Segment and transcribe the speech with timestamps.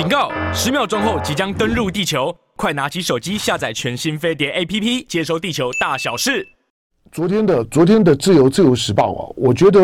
[0.00, 0.32] 警告！
[0.50, 6.48] 十秒钟后即将登陆地球，快拿起手机下载全新飞碟 APP，接收地球大小事。
[7.12, 9.78] 昨天的昨天的自由自由时报啊，我觉得，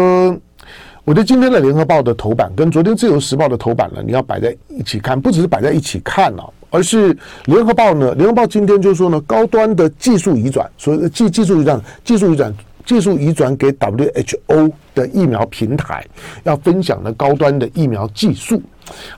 [1.04, 7.14] 我觉得今天的联合报的头版跟昨天自由时报的头版呢，你要摆在一起看，不只是摆在一起看啊，而是
[7.44, 12.50] 联合报呢，联合报今天就是说呢，高端的技术移转，所以技技术移转，技术移转。
[12.86, 16.02] 技术移转给 WHO 的疫苗平台，
[16.44, 18.62] 要分享的高端的疫苗技术，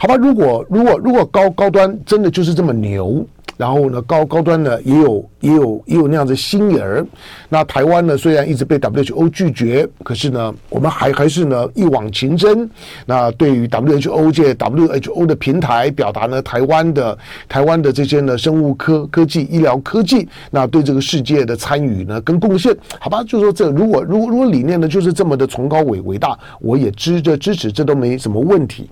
[0.01, 0.17] 好吧？
[0.17, 3.25] 如果如果如果高高端真的就是这么牛。
[3.59, 7.05] 然后呢，高高端呢也有也有也有那样子心眼儿。
[7.51, 12.71] 那台湾呢，虽然一直被 WHO 拒绝，可是呢，我们还还是呢一往情深。
[13.05, 17.19] 那对于 WHO 界 WHO 的平台，表达呢台湾的
[17.49, 23.25] 台湾的这些呢生物科科技、医疗科技，那对这个世界的参与呢跟贡献，好吧？
[23.27, 28.89] 就说这如果如果如果理念呢就是这么的崇高伟伟大，我也支着支持，这都没什么问题。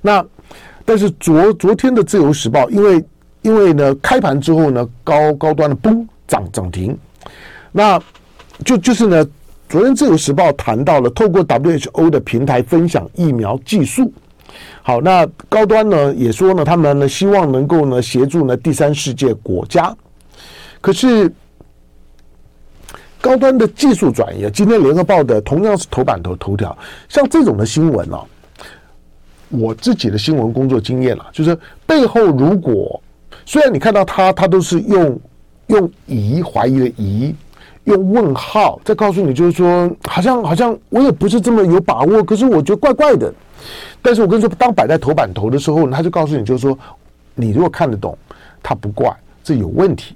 [0.00, 0.24] 那
[0.84, 3.02] 但是昨昨天的自由时报，因为
[3.44, 6.96] 因为呢，开盘之后呢，高高端的崩涨涨停，
[7.70, 8.00] 那
[8.64, 9.26] 就就是呢，
[9.68, 14.10] 昨天自由时报谈到了透过 WHO 的平台分享疫苗技术，
[14.80, 19.94] 好，那高端呢也说呢，他们呢希望能够呢协助呢第三世界国家，
[20.80, 21.30] 可是
[23.20, 26.74] 高端的技术转移，今天联合报的同样是头版头头条，
[27.10, 28.24] 像这种的新闻啊，
[29.50, 31.54] 我自己的新闻工作经验了，就是
[31.84, 32.98] 背后如果。
[33.46, 35.20] 虽然你看到他，他都是用
[35.68, 37.34] 用疑怀疑的疑，
[37.84, 43.32] 用问号在告诉你，就是说，好像好像我也不是这么有把握，可是我觉得怪怪的。
[44.02, 46.78] 但是我跟你说，当摆在头版头的时候，他就告诉你，就是说，
[47.34, 48.16] 你如果看得懂，
[48.62, 50.14] 他不怪，这有问题。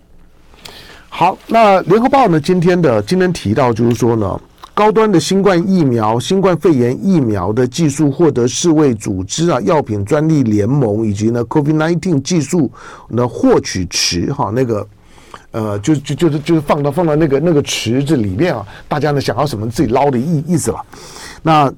[1.08, 4.40] 好，那联合报呢，今天的今天提到就是说呢。
[4.78, 12.70] 高端的新冠疫苗、新冠肺炎疫苗的技术获得世卫组织啊药品专利联盟以及呢 COVID-19 技术
[13.08, 14.86] 的获取池哈那个
[15.50, 20.80] 呃就就就是就是放到放到那个那个池子里面啊，大家呢想要什么自己捞的意意思了。
[21.42, 21.72] 那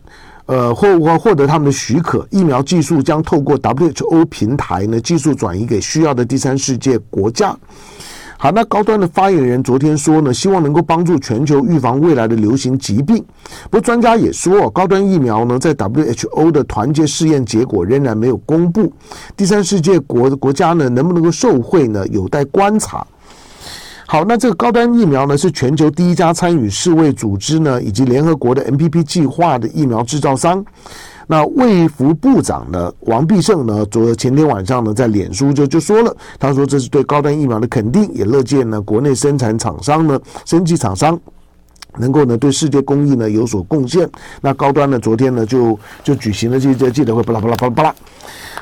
[0.44, 7.56] 呃获获获得他们的许可，疫苗技术将透过 WHO 平台呢技术转移给需要的第三世界国家。
[8.42, 13.22] 好，那高端的发言人昨天说呢，希望能够帮助全球预防未来的流行疾病。
[13.64, 18.90] 不过专家也说，高端疫苗呢，在 WHO 的团结试验结果仍然没有公布，
[19.36, 23.06] 第三世界国国家呢，能不能够受惠呢，有待观察。
[24.06, 30.64] 好，那这个高端疫苗呢，是全球第一家参与世卫组织呢以及联合国的 MPP 计划的疫苗制造商。
[31.30, 41.16] 那卫福部长呢，王必胜呢，昨前天晚上呢，在脸书就就说了，他说这是对高端疫苗的肯定，也乐见呢国内生产厂商呢，生技厂商
[41.98, 44.10] 能够呢对世界公益呢有所贡献。
[44.40, 47.94] 那高端呢，昨天呢就就举行了这这记者会，巴拉巴拉巴拉巴拉。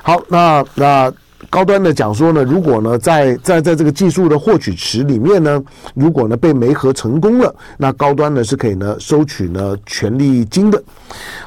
[0.02, 1.10] 好，那那。
[1.50, 5.62] 高端的讲说呢，如果呢在在在这个技术的获取池里面呢，
[5.94, 10.82] 如果呢被媒合成功了，那高端呢是可以呢收取呢权利金的。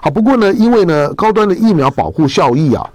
[0.02, 2.90] 好，不过呢，因为呢高端的疫苗保护效益啊，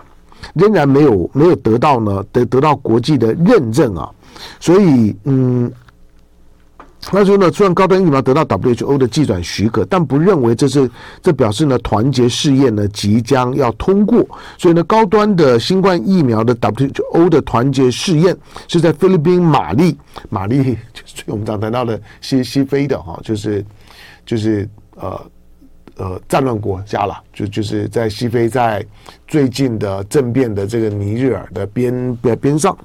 [0.55, 4.11] 仍然没有没有得到呢得得到国际的认证啊，
[4.59, 5.71] 所以嗯。
[7.13, 10.91] 那时候呢，虽然高端疫苗得到 WHO 的技转许可，但不认为这是
[11.23, 14.27] 这表示呢团结试验呢即将要通过。
[14.59, 18.37] 所以呢，高端的新冠疫苗的 WHO 的团结试验
[18.67, 19.97] 是在菲律宾玛丽
[20.29, 23.65] 玛丽就是我们刚谈到的西西非的哈，就是
[24.25, 25.21] 就是呃。
[25.99, 28.85] 呃，战乱国家了，就就是在西非，在
[29.27, 32.77] 最近的政变的这个尼日尔的边边边上，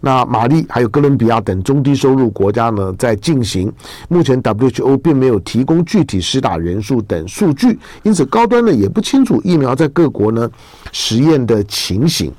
[0.00, 3.72] 那马利还有哥伦比亚等中低收入国家呢，在进行。
[4.08, 10.48] 目前 WHO 并没有提供具体施打人数等数据，因此高端呢也不清楚疫苗在各国呢
[10.92, 12.32] 实验的情形。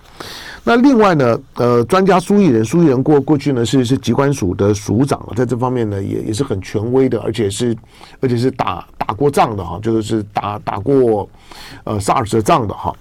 [0.67, 7.75] 那另外呢，呃，专家苏益仁，苏益仁过过去呢是是疾管署的署长，在这方面呢也也是很权威的，而且是
[8.19, 11.29] 而且是打打过仗的哈，就是打打过
[11.83, 12.93] 呃 SARS 的仗的哈。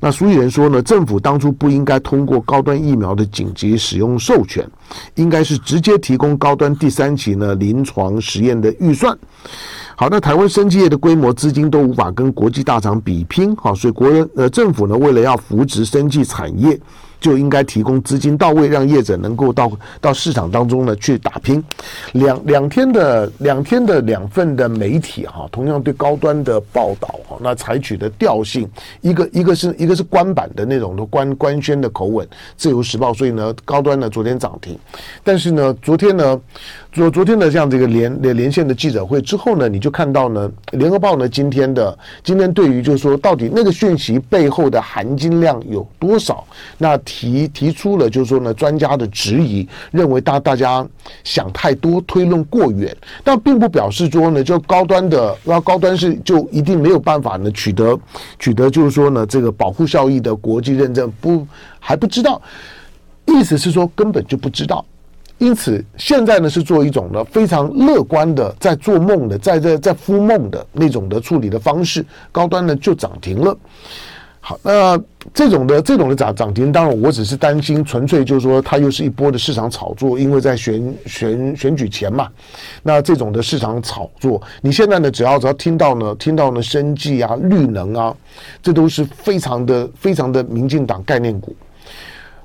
[0.00, 4.68] 那苏益仁说呢，政府当初不应该通过高端疫苗的紧急使用授权，
[5.14, 9.16] 应该是直接提供高端第三期呢临床实验的预算。
[9.94, 16.78] 好，那台湾生技业的规模、资金都无法跟国际大厂比拼，好，所以国人呃政府呢，为了要扶植生技产业。
[17.20, 19.70] 就应该提供资金到位，让业者能够到
[20.00, 21.62] 到市场当中呢去打拼。
[22.12, 27.08] 两两天的两天的两份的媒体哈，同样对高端的报道
[27.42, 28.66] 那采取的调性，
[29.02, 32.26] 一个一个是一个是官版的那种的官官宣的口吻，
[32.56, 34.78] 自由时报，所以呢高端呢昨天涨停，
[35.22, 36.40] 但是呢昨天呢
[36.92, 39.88] 昨昨天的这样这个连连连线的记者会之后呢，你就。
[39.98, 40.48] 看到呢，
[40.78, 46.46] 《联合报》呢今天的今天对于就是说到底那个讯息背后的含金量有多少，
[46.76, 50.86] 那提提出了就是说呢专家的质疑，认为大大家
[51.24, 57.98] 想太多，推论过远，但并不表示说呢就高端的要高端是就一定没有办法呢取得
[58.38, 61.46] 取得就是说呢这个保护效益的国际认证，不
[61.78, 62.40] 还不知道，
[63.26, 64.84] 意思是说根本就不知道。
[65.38, 73.56] 因此，现在呢是做一种呢非常乐观的，在做梦的，在在在敷梦的那种的处理的方式，高端呢就涨停了。
[74.48, 74.98] 好，那
[75.34, 82.30] 这种的这种的涨涨停，当然我只是担心，纯粹就是说它又是一波的市场炒作，因为在选选选举前嘛。
[82.82, 88.16] 那这种的市场炒作，你现在呢只要只要听到呢听到呢生技啊、绿能啊，
[88.62, 91.54] 这都是非常的非常的民进党概念股。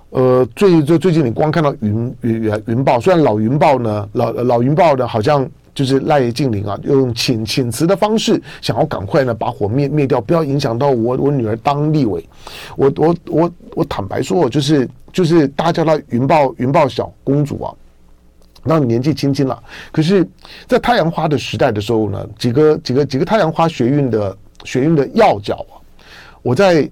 [0.09, 12.23] 呃，最最最近你光看到云云云豹，虽然老云豹呢，老老云豹呢，好像就是赖静玲啊，用请请辞的方式，想要赶快呢把火灭灭掉，不要影响到我我女儿当立委。
[12.75, 17.73] 我我我我坦白说，我就是就是大家叫她云豹云豹小公主啊，
[18.63, 19.61] 那年纪轻轻了，
[19.91, 20.27] 可是，
[20.67, 25.79] 在太阳花的时代的时候呢，几个几个几个太阳花学运的学运的要角啊，
[26.41, 26.89] 我在。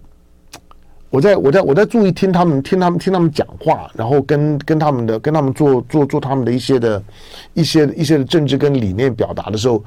[1.12, 7.04] 我在我在我在注意听他们听他们听他们讲话，然后跟跟他们的跟他们做做做他们的一些的
[7.54, 9.84] 一些一些的政治跟理念表达的时候，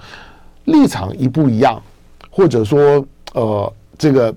[0.67, 1.83] 立场一不一样，
[2.29, 4.35] 或者说呃这个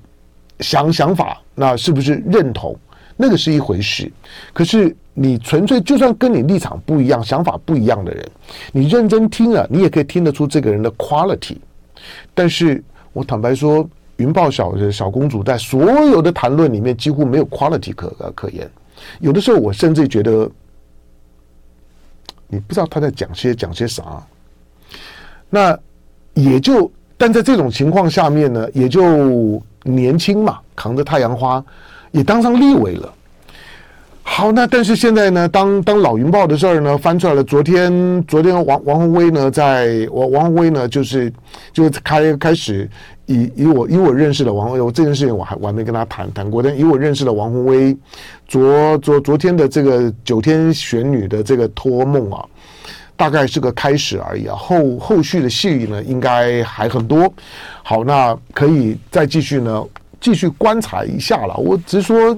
[0.62, 2.74] 想想法，那是不是认同，
[3.18, 4.10] 那个是一回事。
[4.54, 8.26] 可是你纯粹就算跟你立场不一样，想法不一样的人，
[8.72, 11.58] 你认真听了，你也可以听得出这个人的 quality。
[12.34, 12.82] 但是
[13.12, 13.86] 我坦白说。
[14.18, 18.70] 云豹小小公主在所有的谈论里面几乎没有 quality 可可言，
[19.20, 20.50] 有的时候我甚至觉得，
[22.48, 24.04] 你不知道他在讲些讲些啥。
[25.50, 25.78] 那
[26.34, 31.64] 也就，但在这种情况下面呢，也就年轻嘛，扛着太阳花
[32.12, 33.14] 也当上立委了。
[34.30, 37.44] 好，那但是现在呢，当当老云豹的事儿呢翻出来了。
[37.44, 41.32] 昨天昨天王王鸿薇呢，在王王鸿薇呢，就是
[41.74, 42.88] 就开开始
[43.26, 47.98] 以以我以我认识的王鸿薇，我这件事情我还我还没跟他谈谈过，但以我认识的王鸿薇，
[48.48, 52.46] 昨昨昨天的这个九天玄女的这个托梦啊，
[53.16, 57.34] 大概是个开始而已啊，后后续的戏呢应该还很多。
[57.82, 59.84] 好，那可以再继续呢，
[60.22, 61.56] 继续观察一下了。
[61.56, 62.38] 我只是说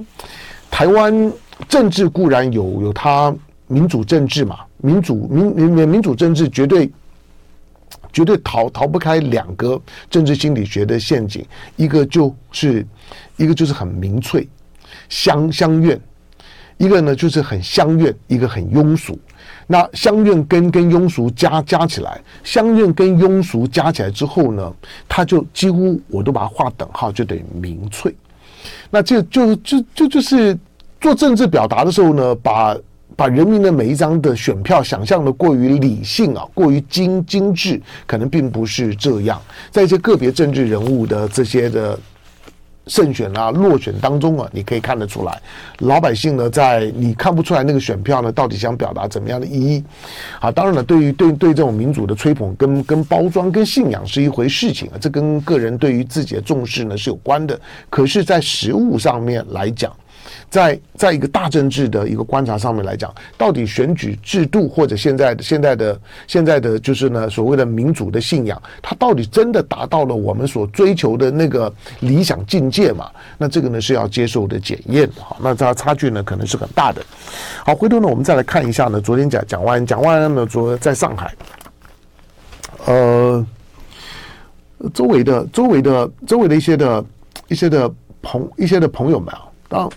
[0.70, 1.32] 台湾。
[1.68, 3.32] 政治固然有有它
[3.66, 6.90] 民主政治嘛，民主民民民主政治绝对
[8.10, 9.78] 绝对逃逃不开两个
[10.08, 11.44] 政治心理学的陷阱，
[11.76, 12.84] 一个就是
[13.36, 14.48] 一个就是很民粹，
[15.10, 16.00] 乡乡愿，
[16.78, 19.18] 一个呢就是很乡愿，一个很庸俗。
[19.66, 24.74] 那乡愿跟跟庸俗加加起来，乡愿跟庸俗加起来之后呢，
[25.06, 28.16] 它就几乎我都把它划等号，就等于民粹。
[28.90, 30.58] 那就就就就就是。
[31.00, 32.76] 做政治表达的时候呢，把
[33.16, 39.40] 把人民的每一张的选票想象的过于理性啊，过于精精致，可能并不是这样。
[39.70, 41.98] 在一些个别政治人物的这些的
[42.90, 45.40] 胜选啊、落选当中啊，你可以看得出来，
[45.78, 49.84] 老百姓呢，在你看不出来那个选票呢，到底想表达怎么样的意义？
[50.40, 57.58] 啊，当然了，对于对对这种民主的吹捧跟跟包装跟信仰是一回事情啊，这跟个人对于自己的重视呢是有关的。
[57.88, 59.92] 可是，在实物上面来讲，
[60.48, 73.10] 在在一个大政治的一个观察上面来讲，到底选举制度或者现在的现在的现在的就是呢所谓的民主的信仰，它到底真的达到了我们所追求的那个理想境界吗？
[73.38, 75.36] 那这个呢是要接受的检验的哈。
[75.40, 77.02] 那它差距呢可能是很大的。
[77.64, 81.34] 好，回头呢我们再来看一下呢，昨天讲讲完讲完呢昨在上海，
[82.86, 83.46] 呃，
[84.92, 87.04] 周围的周围的周围的一些的
[87.48, 87.90] 一些的
[88.22, 89.90] 朋一些的朋友们啊，当。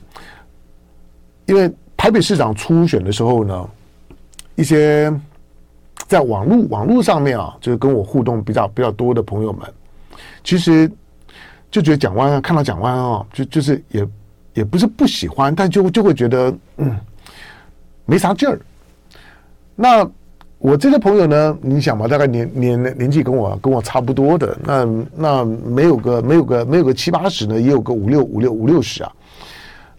[1.46, 3.70] 因为台北市长初选的时候呢，
[4.56, 5.14] 一些
[6.08, 9.62] 在网络网络上面啊，就是跟我互动比较比较多的朋友们，
[10.44, 10.90] 其实
[11.70, 14.08] 就觉得蒋万安看到蒋万啊，就就是也
[14.54, 16.96] 也不是不喜欢，但就就会觉得嗯
[18.06, 18.58] 没啥劲儿。
[19.76, 20.10] 那
[20.60, 29.12] 我这些朋友呢，你想嘛，大概年年年纪跟我跟我差不多的，那那没有个没有个没有个七八十呢，也有个五六五六五六十啊，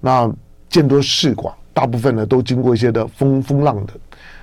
[0.04, 0.30] 那。
[0.70, 3.92] 见多识广，大部分呢都经过一些的风风浪的。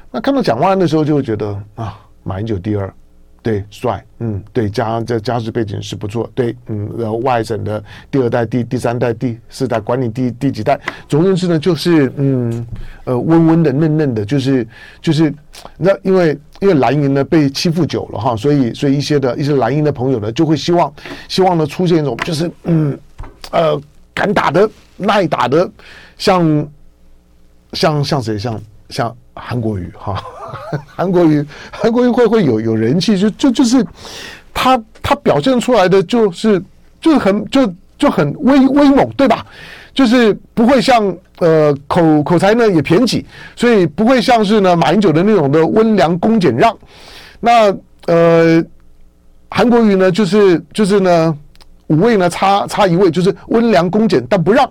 [0.10, 2.94] 那看到蒋万安的时候，就会觉得啊，马英九第二，
[3.41, 12.65] 对，帅，嗯，对，家这家世背景是不错，对，嗯，然后外省的第二代、第第三代、第四代，管你第第几代，总之呢，就是嗯，
[13.03, 14.65] 呃，温温的、嫩嫩的，就是
[15.01, 15.34] 就是，
[15.75, 20.94] 那因为因为蓝营呢被欺负久了哈，所以所以一些的一些蓝营的朋友呢，就会希望
[21.27, 22.98] 希望呢出现一种就是嗯，
[23.51, 23.82] 呃，
[24.13, 24.70] 敢打的、
[25.01, 25.70] 耐打的，
[26.17, 26.67] 像
[27.74, 28.38] 像像谁？
[28.38, 30.24] 像像韩国瑜哈。
[30.86, 33.86] 韩国瑜，韩国瑜会会有有人气，就就就是
[34.53, 36.62] 他他表现出来的就是
[37.00, 39.46] 就是很就就很威威猛，对吧？
[39.93, 46.77] 就是不会像呃口口才呢也偏激，所以不会像是呢马英九的那种的温良恭俭让。
[47.39, 47.75] 那
[48.08, 48.63] 呃
[49.50, 51.38] 韩国瑜呢，就是就是呢
[51.88, 54.70] 五位呢差差一位，就是温良恭俭但不让，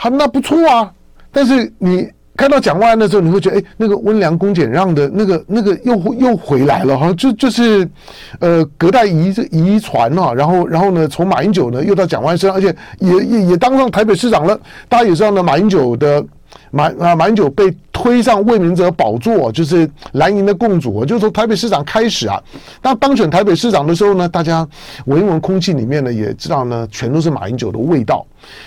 [0.00, 0.92] 好，那不错啊。
[1.32, 2.08] 但是你。
[2.38, 7.84] 看到蒋万安的时候，你会觉得，哎，那个温良恭俭让的那个那个又又回来了哈，就就是，
[8.38, 14.56] 呃，隔代遗遗传哈，然后然后呢，从马英九呢又到蒋万安身上，而且也也也当上台北市长了。
[14.88, 16.24] 大家也知道呢，马英九的。
[16.70, 21.04] 马啊，马英九被推上魏明哲宝座，就是蓝营的共主。
[21.04, 22.42] 就是从台北市长开始啊，
[22.82, 24.66] 当当选台北市长的时候呢，大家
[25.06, 28.26] 闻一闻空气里面呢，也知道呢，全都是马英九的味道。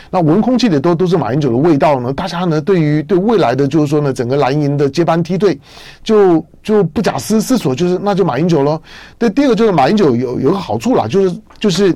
[0.10, 5.60] 那闻空气里都都是马英九的味道呢，大家呢对于对未来的就是说呢，整个蓝营的接班梯队，
[6.04, 8.82] 就就不假思思索，就是那就马英九喽。
[9.18, 11.96] 对，第二个就是马英九有有个好处啦，就是就是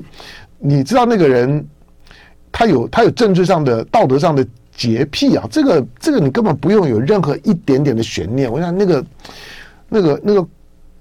[0.58, 1.66] 你知道那个人，
[2.50, 4.46] 他有他有政治上的道德上的。
[4.76, 8.50] 洁癖啊，这个这个你根本不用有任何一点点的悬念。
[8.50, 9.04] 我想那个
[9.88, 10.46] 那个那个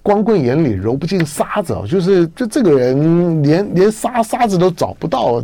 [0.02, 5.44] 光棍眼里揉不进沙子，就是就这个人连连沙沙子都找不到。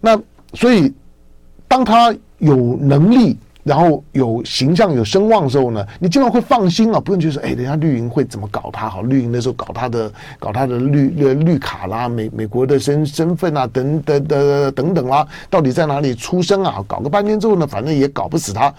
[0.00, 0.20] 那
[0.54, 0.92] 所以
[1.68, 3.38] 当他有能力。
[3.64, 8.88] 然后有形象、有声望的时候呢，你基本上会放心啊，不用去说，哎，人家绿营会怎么搞他？
[8.88, 16.84] 好，绿营那时候搞他的、搞他的绿绿绿卡啦，美美国的身身份啊，等等等等等啦，到底在哪里出生啊？
[16.88, 18.72] 搞个半天之后呢，反正也搞不死他，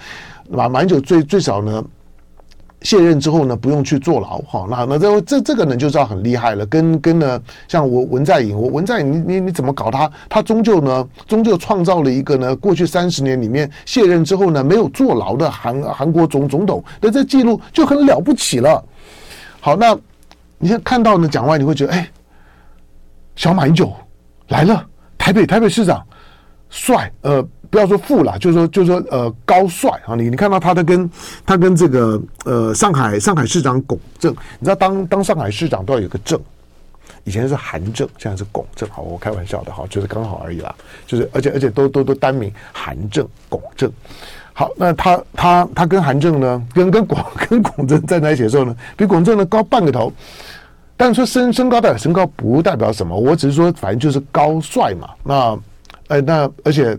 [0.50, 1.84] 马马英九最最少呢。
[2.84, 6.66] 卸任之后呢，不用去坐牢，哈，那那这这这个呢就知道很厉害了。
[6.66, 10.12] 跟跟呢，像我文在寅，我文在寅，你你你怎么搞他？
[10.30, 18.84] 他终究呢，终究创造了一个呢，过去三十年里面卸任之后呢，没有坐牢的韩韩国总总统的这记录就很了不起了。
[19.62, 19.98] 好，那
[20.60, 22.10] 你现在看到呢，讲完，你会觉得，哎，
[23.36, 23.92] 小马英九
[24.50, 24.86] 来了，
[25.18, 26.06] 台北台北市长，
[26.70, 27.44] 帅，呃。
[27.74, 30.14] 不要说富了，就是说，就是说，呃，高帅啊！
[30.14, 31.10] 你你看到他的跟
[31.44, 36.40] 他跟这个呃上海上海市长龚正，你知道当当上海市长都要有个正，
[37.24, 38.88] 以前是韩正，现在是龚正。
[38.92, 40.76] 好，我开玩笑的哈，就是刚好而已啦。
[41.08, 43.92] 就是而且而且都都都单名韩正、龚正。
[44.54, 47.18] 好，那他他他跟韩正呢，跟跟龚
[47.50, 50.14] 跟龚正站在一起的时候呢，比龚正呢高半个头。
[50.96, 55.10] 但是说身身高代表身高不代表什么，我只是说反正就是高帅嘛。
[55.24, 55.60] 那
[56.10, 56.96] 哎那而且。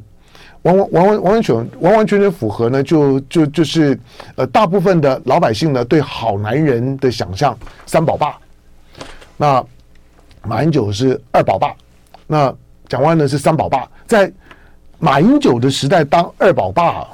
[0.64, 3.99] 完完完完完全完完全全符合呢，就就就是
[4.37, 7.56] 呃，大部分的老百姓呢对好男人的想象，
[7.87, 8.37] 三宝爸。
[9.37, 9.64] 那
[10.42, 11.75] 马英九是二宝爸，
[12.26, 12.54] 那
[12.88, 13.88] 蒋万呢是三宝爸。
[14.06, 14.30] 在
[14.99, 17.09] 马英九的时代当二宝爸，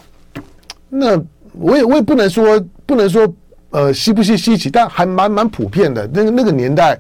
[0.89, 1.17] 那
[1.53, 3.33] 我也我也不能说不能说
[3.71, 6.09] 呃稀不稀稀奇，但还蛮蛮普遍的。
[6.13, 6.99] 那个那个年代。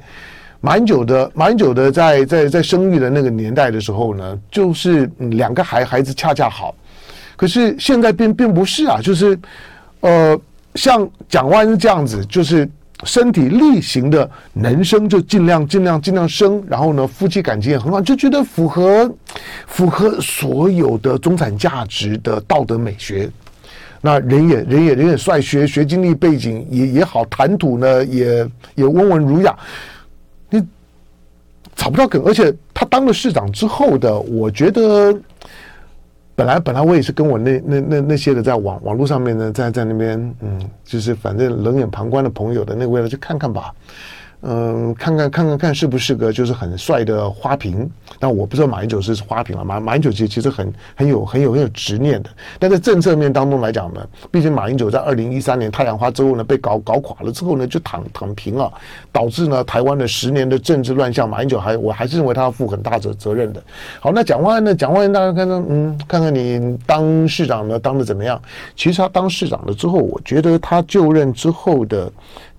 [0.62, 6.74] 马英九的马英九的在在在生育的那个年代的时候呢，就是两个孩孩子恰恰好，
[7.34, 9.38] 可是现在并并不是啊，就是
[10.00, 10.38] 呃
[10.74, 12.68] 像蒋万是这样子，就是
[13.04, 19.10] 身体力行的能生就尽量尽量尽量生，然后呢夫妻感情也很好，就觉得符合
[19.66, 23.30] 符合所有的中产价值的道德美学，
[24.02, 29.56] 那人也人也人也帅，学学经历背景也也好，谈吐呢也也温文儒雅。
[31.80, 35.18] 找不到梗，而且他当了市长之后的，我觉得
[36.36, 43.72] 本来本来我也是跟我那那那那些的在网网络上面呢，在在那边，嗯，就是反正冷眼旁观的朋友的那个位置去看看吧。
[44.42, 47.88] 嗯，看看看看看是不是个就是很帅的花瓶？
[48.18, 49.64] 但我不知道马英九是花瓶了。
[49.64, 52.30] 马马英九其实其实很很有很有很有执念的。
[52.58, 58.72] 但在政策面当中来讲呢，毕竟马英九在二零一三年太阳花之后呢被搞搞垮了之后呢就躺躺平了，
[59.12, 63.62] 导致呢台湾的十年的政治乱象，马英九还我还是认为他要负很大责责任的。
[64.00, 64.74] 好，那蒋万安呢？
[64.74, 68.40] 蒋万安大家看看，嗯，看看你当市长呢当的怎么样？
[68.74, 72.10] 其实他当市长了之后，我觉得他就任之后的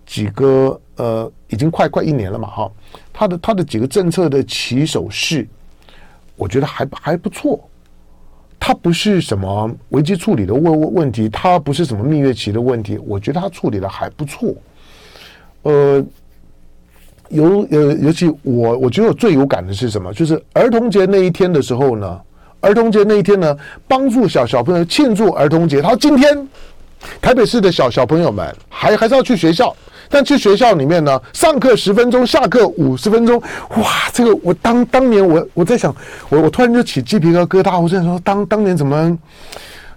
[0.05, 1.31] 几个呃。
[1.53, 2.71] 已经快快一年了嘛，哈，
[3.11, 5.45] 他的他的几个政策的起手式，
[6.37, 7.59] 我觉得还还不错。
[8.57, 14.55] 他不是什么危机处理的问问题，他不是什么蜜月期的问题，我觉得他处理的还不错。
[15.63, 16.01] 呃，
[17.27, 20.13] 尤呃，尤其我我觉得我最有感的是什么？
[20.13, 22.21] 就是儿童节那一天的时候呢，
[22.61, 23.57] 儿童节那一天呢，
[23.89, 25.81] 帮助小小朋友庆祝儿童节。
[25.81, 26.47] 他今天
[27.19, 29.75] 台北市的小小朋友们还还是要去学校，
[30.11, 33.41] 但去学校里面呢，上课十分钟，下课五十分钟。
[33.77, 35.95] 哇，这个我当当年我我在想，
[36.29, 37.79] 我我突然就起鸡皮疙瘩。
[37.79, 39.17] 我在说当当年怎么？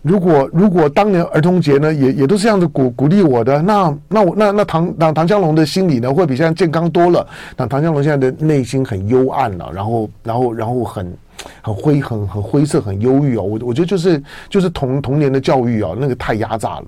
[0.03, 7.27] 如果如果当年儿童节呢，也也都是这样子鼓鼓励我的，那那我那那唐唐唐江龙的心里呢，会比现在健康多了。
[7.57, 11.17] 那唐江龙现在的内心很幽暗了，然后然后然后很
[11.63, 13.43] 很灰很很灰色很忧郁哦。
[13.43, 16.85] 我我觉得就是就是童童年的教育啊，那个太压榨了。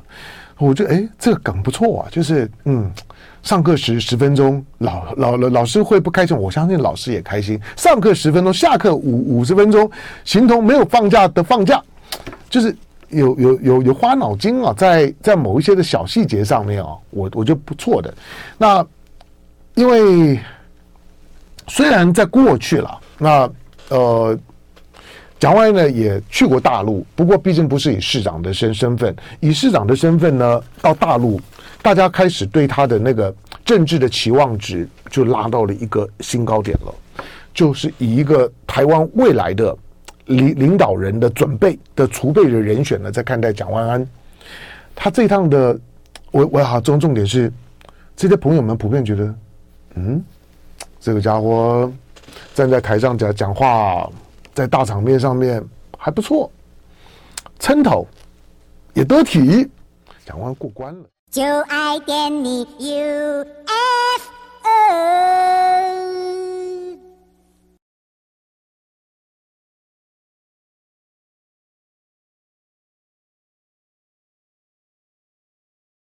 [0.59, 2.91] 我觉得哎，这个梗不错啊，就是嗯，
[3.47, 7.59] 上课时十分钟，老老老老师会不开心，我相信老师也开心。
[7.77, 9.91] 上课十分钟，下课五五十分钟，
[10.25, 11.83] 形同没有放假的放假，
[12.51, 12.77] 就是。
[13.09, 18.13] 有有有有花脑筋啊，在在某一些的小细节上面啊，我我觉得不错的。
[18.59, 18.85] 那
[19.75, 20.41] 因为
[21.69, 23.49] 虽然在过去了，那
[23.91, 24.37] 呃，
[25.39, 31.41] 蒋万安呢也去过大陆，不过毕竟不是以市长的身身份，以市长的身份呢到大陆，
[31.87, 33.33] 大家开始对他的那个
[33.65, 36.93] 政治的期望值就拉到了一个新高点了，
[37.55, 39.79] 就是以一个台湾未来的。
[40.25, 44.09] 领领导人的准备的储备的人选呢，在看待蒋万安，
[44.97, 45.79] 他这一趟的，
[46.33, 47.53] 我我好重重点是，
[48.17, 49.35] 这些朋友们普遍觉得，
[49.95, 50.21] 嗯，
[50.99, 51.89] 这个家伙
[52.53, 54.11] 站在台上讲讲话，
[54.53, 55.65] 在大场面上面
[55.97, 56.51] 还不错，
[57.61, 58.05] 称头
[58.95, 59.71] 也得体，
[60.25, 61.05] 蒋万过关了。
[61.37, 63.86] 就爱点你 UFO